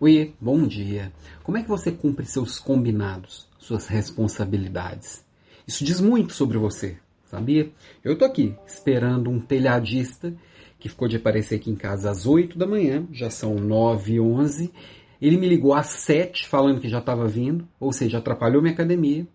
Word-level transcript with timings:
Oi, 0.00 0.32
bom 0.40 0.64
dia. 0.64 1.12
Como 1.42 1.58
é 1.58 1.62
que 1.64 1.68
você 1.68 1.90
cumpre 1.90 2.24
seus 2.24 2.60
combinados, 2.60 3.48
suas 3.58 3.88
responsabilidades? 3.88 5.24
Isso 5.66 5.84
diz 5.84 6.00
muito 6.00 6.34
sobre 6.34 6.56
você, 6.56 6.98
sabia? 7.24 7.72
Eu 8.04 8.16
tô 8.16 8.24
aqui 8.24 8.54
esperando 8.64 9.28
um 9.28 9.40
telhadista 9.40 10.32
que 10.78 10.88
ficou 10.88 11.08
de 11.08 11.16
aparecer 11.16 11.56
aqui 11.56 11.68
em 11.68 11.74
casa 11.74 12.12
às 12.12 12.26
8 12.26 12.56
da 12.56 12.64
manhã, 12.64 13.08
já 13.10 13.28
são 13.28 13.56
9 13.56 14.12
e 14.12 14.20
11. 14.20 14.72
Ele 15.20 15.36
me 15.36 15.48
ligou 15.48 15.74
às 15.74 15.88
7 15.88 16.46
falando 16.46 16.80
que 16.80 16.88
já 16.88 17.00
estava 17.00 17.26
vindo, 17.26 17.66
ou 17.80 17.92
seja, 17.92 18.18
atrapalhou 18.18 18.62
minha 18.62 18.74
academia, 18.74 19.26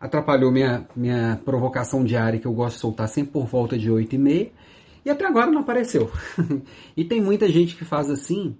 atrapalhou 0.00 0.52
minha, 0.52 0.86
minha 0.94 1.40
provocação 1.44 2.04
diária 2.04 2.38
que 2.38 2.46
eu 2.46 2.52
gosto 2.52 2.76
de 2.76 2.82
soltar 2.82 3.08
sempre 3.08 3.32
por 3.32 3.46
volta 3.46 3.76
de 3.76 3.90
8 3.90 4.14
e 4.14 4.18
meia, 4.18 4.52
e 5.04 5.10
até 5.10 5.26
agora 5.26 5.50
não 5.50 5.62
apareceu. 5.62 6.08
e 6.96 7.04
tem 7.04 7.20
muita 7.20 7.48
gente 7.48 7.74
que 7.74 7.84
faz 7.84 8.08
assim 8.08 8.56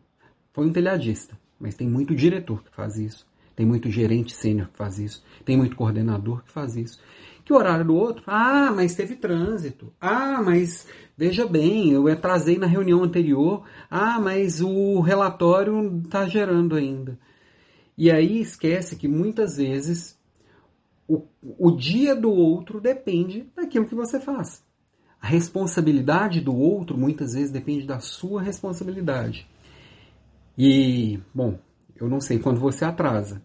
foi 0.52 0.66
um 0.66 0.72
telhadista, 0.72 1.38
mas 1.58 1.74
tem 1.74 1.88
muito 1.88 2.14
diretor 2.14 2.62
que 2.62 2.74
faz 2.74 2.96
isso, 2.96 3.26
tem 3.54 3.66
muito 3.66 3.90
gerente 3.90 4.34
sênior 4.34 4.68
que 4.68 4.76
faz 4.76 4.98
isso, 4.98 5.24
tem 5.44 5.56
muito 5.56 5.76
coordenador 5.76 6.42
que 6.44 6.52
faz 6.52 6.76
isso. 6.76 7.00
Que 7.44 7.52
horário 7.52 7.86
do 7.86 7.94
outro, 7.94 8.22
ah, 8.26 8.70
mas 8.70 8.94
teve 8.94 9.16
trânsito, 9.16 9.92
ah, 10.00 10.42
mas 10.42 10.86
veja 11.16 11.46
bem, 11.46 11.90
eu 11.90 12.06
atrasei 12.06 12.58
na 12.58 12.66
reunião 12.66 13.02
anterior, 13.02 13.64
ah, 13.90 14.20
mas 14.20 14.60
o 14.60 15.00
relatório 15.00 16.02
está 16.04 16.26
gerando 16.28 16.76
ainda. 16.76 17.18
E 17.96 18.10
aí 18.10 18.40
esquece 18.40 18.96
que 18.96 19.08
muitas 19.08 19.56
vezes 19.56 20.18
o, 21.08 21.24
o 21.42 21.70
dia 21.70 22.14
do 22.14 22.30
outro 22.30 22.80
depende 22.80 23.50
daquilo 23.56 23.86
que 23.86 23.94
você 23.94 24.20
faz. 24.20 24.62
A 25.20 25.26
responsabilidade 25.26 26.40
do 26.40 26.54
outro 26.54 26.96
muitas 26.96 27.32
vezes 27.32 27.50
depende 27.50 27.86
da 27.86 27.98
sua 27.98 28.40
responsabilidade. 28.40 29.48
E, 30.58 31.20
bom, 31.32 31.56
eu 31.94 32.08
não 32.08 32.20
sei 32.20 32.40
quando 32.40 32.58
você 32.58 32.84
atrasa, 32.84 33.40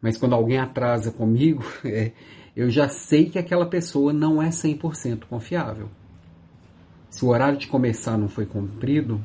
mas 0.00 0.16
quando 0.16 0.34
alguém 0.34 0.58
atrasa 0.58 1.10
comigo, 1.10 1.62
é, 1.84 2.12
eu 2.56 2.70
já 2.70 2.88
sei 2.88 3.28
que 3.28 3.38
aquela 3.38 3.66
pessoa 3.66 4.14
não 4.14 4.42
é 4.42 4.48
100% 4.48 5.26
confiável. 5.26 5.90
Se 7.10 7.22
o 7.22 7.28
horário 7.28 7.58
de 7.58 7.66
começar 7.66 8.16
não 8.16 8.28
foi 8.28 8.46
cumprido, 8.46 9.20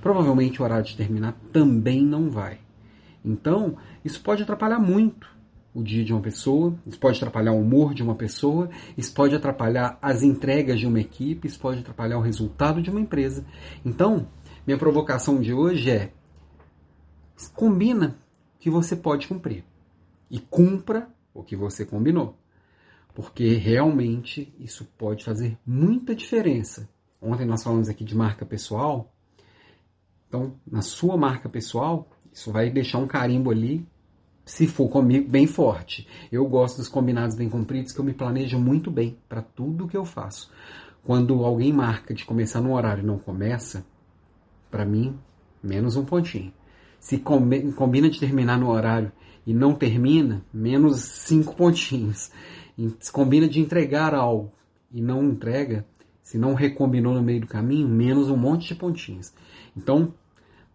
provavelmente 0.00 0.60
o 0.60 0.64
horário 0.64 0.86
de 0.86 0.96
terminar 0.96 1.38
também 1.52 2.02
não 2.02 2.30
vai. 2.30 2.58
Então, 3.22 3.76
isso 4.02 4.22
pode 4.22 4.42
atrapalhar 4.42 4.78
muito 4.78 5.28
o 5.74 5.82
dia 5.82 6.04
de 6.04 6.12
uma 6.12 6.22
pessoa, 6.22 6.74
isso 6.86 6.98
pode 6.98 7.16
atrapalhar 7.16 7.52
o 7.52 7.60
humor 7.60 7.92
de 7.92 8.02
uma 8.02 8.14
pessoa, 8.14 8.70
isso 8.96 9.12
pode 9.12 9.34
atrapalhar 9.34 9.98
as 10.00 10.22
entregas 10.22 10.78
de 10.78 10.86
uma 10.86 11.00
equipe, 11.00 11.48
isso 11.48 11.58
pode 11.58 11.80
atrapalhar 11.80 12.16
o 12.16 12.22
resultado 12.22 12.80
de 12.80 12.90
uma 12.90 13.00
empresa. 13.00 13.44
Então, 13.84 14.28
minha 14.66 14.78
provocação 14.78 15.40
de 15.40 15.52
hoje 15.52 15.90
é: 15.90 16.12
combina 17.54 18.16
o 18.56 18.58
que 18.58 18.70
você 18.70 18.96
pode 18.96 19.28
cumprir 19.28 19.64
e 20.30 20.38
cumpra 20.38 21.08
o 21.32 21.42
que 21.42 21.54
você 21.54 21.84
combinou. 21.84 22.38
Porque 23.14 23.54
realmente 23.54 24.52
isso 24.58 24.84
pode 24.98 25.24
fazer 25.24 25.56
muita 25.64 26.14
diferença. 26.14 26.88
Ontem 27.20 27.46
nós 27.46 27.62
falamos 27.62 27.88
aqui 27.88 28.04
de 28.04 28.14
marca 28.14 28.44
pessoal. 28.44 29.12
Então, 30.28 30.54
na 30.66 30.82
sua 30.82 31.16
marca 31.16 31.48
pessoal, 31.48 32.08
isso 32.32 32.50
vai 32.50 32.70
deixar 32.70 32.98
um 32.98 33.06
carimbo 33.06 33.50
ali, 33.50 33.86
se 34.44 34.66
for 34.66 34.88
comigo, 34.88 35.28
bem 35.28 35.46
forte. 35.46 36.08
Eu 36.32 36.46
gosto 36.48 36.78
dos 36.78 36.88
combinados 36.88 37.36
bem 37.36 37.48
cumpridos, 37.48 37.92
que 37.92 38.00
eu 38.00 38.04
me 38.04 38.12
planejo 38.12 38.58
muito 38.58 38.90
bem 38.90 39.16
para 39.28 39.40
tudo 39.40 39.86
que 39.86 39.96
eu 39.96 40.04
faço. 40.04 40.50
Quando 41.04 41.44
alguém 41.44 41.72
marca 41.72 42.12
de 42.12 42.24
começar 42.24 42.60
no 42.60 42.74
horário 42.74 43.04
e 43.04 43.06
não 43.06 43.18
começa, 43.18 43.86
para 44.74 44.84
mim, 44.84 45.16
menos 45.62 45.94
um 45.94 46.04
pontinho. 46.04 46.52
Se 46.98 47.18
combina 47.18 48.10
de 48.10 48.18
terminar 48.18 48.58
no 48.58 48.70
horário 48.70 49.12
e 49.46 49.54
não 49.54 49.72
termina, 49.72 50.44
menos 50.52 50.98
cinco 51.00 51.54
pontinhos. 51.54 52.32
Se 52.98 53.12
combina 53.12 53.46
de 53.46 53.60
entregar 53.60 54.12
algo 54.12 54.50
e 54.90 55.00
não 55.00 55.22
entrega, 55.22 55.86
se 56.24 56.36
não 56.36 56.54
recombinou 56.54 57.14
no 57.14 57.22
meio 57.22 57.42
do 57.42 57.46
caminho, 57.46 57.86
menos 57.86 58.28
um 58.28 58.36
monte 58.36 58.66
de 58.66 58.74
pontinhos. 58.74 59.32
Então, 59.76 60.12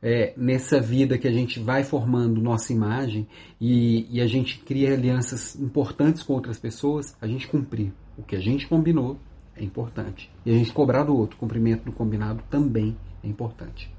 é, 0.02 0.34
nessa 0.38 0.80
vida 0.80 1.18
que 1.18 1.28
a 1.28 1.34
gente 1.34 1.60
vai 1.60 1.84
formando 1.84 2.42
nossa 2.42 2.72
imagem 2.72 3.28
e, 3.60 4.08
e, 4.10 4.22
a 4.22 4.28
gente 4.28 4.60
cria 4.60 4.94
alianças 4.94 5.60
importantes 5.60 6.24
com 6.24 6.32
outras 6.32 6.58
pessoas, 6.58 7.18
a 7.20 7.28
gente 7.28 7.50
cumprir 7.50 7.92
o 8.18 8.24
que 8.24 8.38
a 8.38 8.40
gente 8.40 8.66
combinou 8.66 9.20
é 9.58 9.62
importante. 9.62 10.32
E 10.46 10.52
a 10.52 10.54
gente 10.54 10.72
cobrar 10.72 11.04
do 11.04 11.18
outro 11.18 11.36
cumprimento 11.36 11.84
do 11.84 11.92
combinado 11.92 12.42
também 12.50 12.96
é 13.22 13.28
importante. 13.28 13.99